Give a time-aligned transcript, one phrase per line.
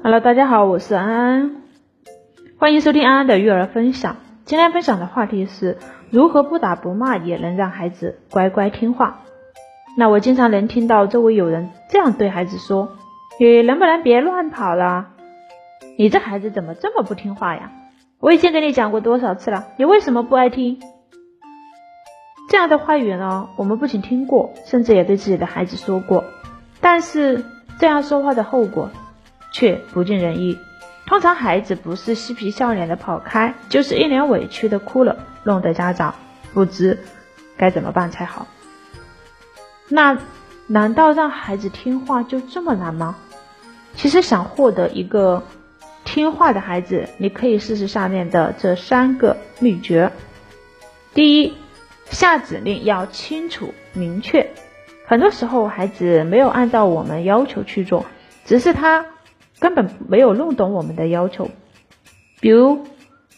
[0.00, 1.62] Hello，大家好，我是安安，
[2.56, 4.16] 欢迎收听安安的育儿分享。
[4.44, 5.76] 今天分享的话题是
[6.10, 9.22] 如何不打不骂也能让孩子乖乖听话。
[9.96, 12.96] 那我经常能听到周围有人这样对孩子说
[13.40, 15.08] ：“你能不能别乱跑了？
[15.98, 17.72] 你这孩子怎么这么不听话呀？
[18.20, 20.80] 我已经跟你讲过多少次了，你为什么不爱听？”
[22.48, 26.24] 这样的话语呢，我们不仅听过，甚至也对自己的孩子说过，
[26.80, 27.44] 但是
[27.80, 28.90] 这样说话的后果。
[29.52, 30.58] 却不尽人意。
[31.06, 36.14] 通常孩子不是嬉皮笑脸的跑开，就是一脸委屈的哭了，弄得家长
[36.52, 36.98] 不知
[37.56, 38.46] 该怎么办才好。
[39.88, 40.18] 那
[40.66, 43.16] 难道让孩子听话就这么难吗？
[43.94, 45.44] 其实想获得一个
[46.04, 50.12] 听话的孩子，你可以试试下面的这三个秘诀。
[51.14, 51.54] 第一，
[52.10, 54.50] 下指令要清楚明确。
[55.06, 58.04] 很多时候孩子没有按照我们要求去做，
[58.44, 59.06] 只是他。
[59.60, 61.50] 根本没有弄懂我们的要求，
[62.40, 62.86] 比如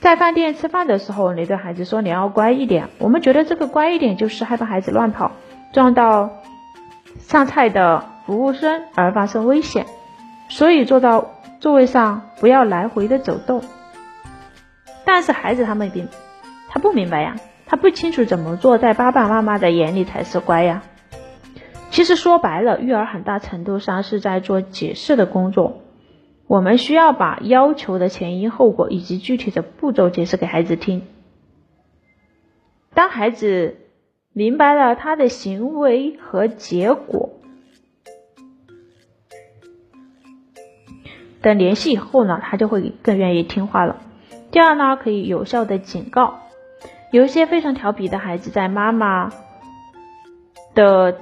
[0.00, 5.32] 在饭店吃饭的时候，你对孩子说你要乖一点，我们觉得这个乖一点就是害怕孩子乱跑，
[5.72, 6.30] 撞到
[7.18, 9.86] 上菜的服务生而发生危险，
[10.48, 13.62] 所以坐到座位上不要来回的走动。
[15.04, 16.08] 但是孩子他们并
[16.68, 20.82] 他不明白呀，他不清楚怎么做，在爸爸妈妈的眼里才是乖呀。
[21.90, 25.80] 其实说白了，育儿很大程度上是在做解释的工作。
[26.46, 31.02] 我们需要把要求的前因后果以及具体的步骤解释给孩子听。
[32.92, 33.76] 当孩子
[34.32, 37.30] 明白了他的行为和结果
[41.40, 44.00] 的联系以后呢，他就会更愿意听话了。
[44.50, 46.40] 第二呢，可以有效的警告。
[47.10, 49.30] 有一些非常调皮的孩子，在妈妈
[50.74, 51.18] 的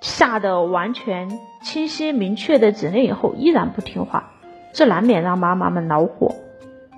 [0.00, 4.32] 下的完全清晰明确的指令以后，依然不听话。
[4.78, 6.36] 这难免让妈妈们恼火。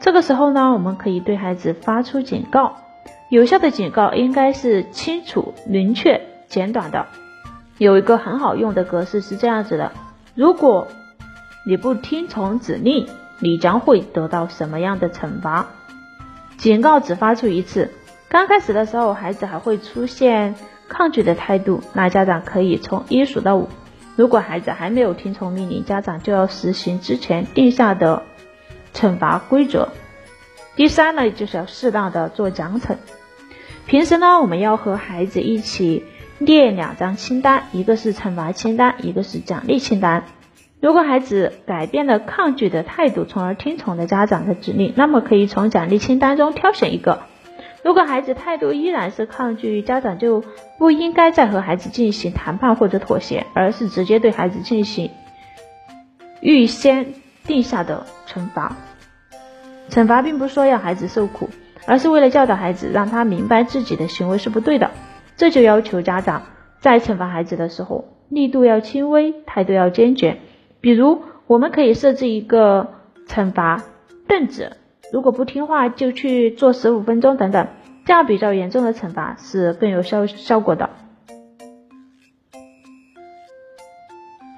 [0.02, 2.76] 这个时候呢，我们可以对孩子发出警告。
[3.30, 7.06] 有效的警告应该是清楚、明确、简短的。
[7.78, 9.92] 有一个很好用的格式是这样子的：
[10.34, 10.88] 如果
[11.66, 13.08] 你不听从指令，
[13.38, 15.68] 你将会得到什么样的惩罚？
[16.58, 17.90] 警告只发出一次。
[18.28, 20.54] 刚开始的时候，孩子还会出现
[20.86, 23.70] 抗拒的态度，那家长可以从一数到五。
[24.16, 28.24] 如果孩子还没有听从命令，家长就要实行之前定下的
[28.92, 29.88] 惩罚规则。
[30.76, 32.96] 第三呢，就是要适当的做奖惩。
[33.86, 36.04] 平时呢，我们要和孩子一起
[36.38, 40.24] 列两张清单，一个是惩罚清单，一个是奖励清单。
[40.80, 47.22] 如果孩子改变了抗拒的态度，从而听从了家长的指令，那么可以从奖励清单中挑选一个。
[47.82, 50.44] 如果孩子态度依然是抗拒，家长就
[50.78, 55.10] 不应该再和孩子进行谈判或者妥协，而是直接对孩子进行
[56.40, 57.14] 预先
[57.44, 58.76] 定下的惩罚。
[59.88, 61.48] 惩罚并不是说要孩子受苦，
[61.86, 64.90] 而是为了教导孩子，让他明白自己的行为是不对的。
[65.36, 66.42] 这就要求家长
[66.80, 70.38] 在惩罚孩子的时候，力度要轻微，态度要坚决。
[70.82, 72.94] 比如，我们可以设置一个
[73.26, 73.82] 惩罚
[74.28, 74.76] 凳子。
[75.12, 77.66] 如果不听话，就去做十五分钟等等，
[78.04, 80.90] 这样比较严重的惩罚是更有效效果的。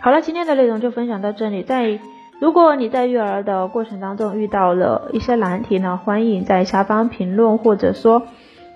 [0.00, 1.62] 好了，今天的内容就分享到这里。
[1.62, 2.00] 在
[2.40, 8.24] 如果你在育儿的过程当中遇到了一些难题呢，欢迎在下方评论，或者说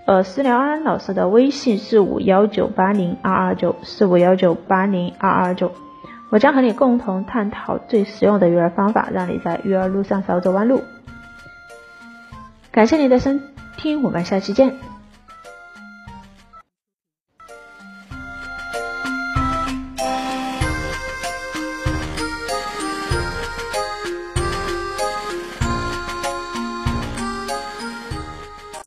[0.07, 5.73] 呃私聊安安老师的微信四五幺九八零二二九四五幺九八零二二九，
[6.31, 10.81] 我将和你共同探讨最实用的育儿方法，让你在育儿路上少走弯路。
[12.77, 13.31] 感谢你的收
[13.79, 14.96] 听，我们下期见。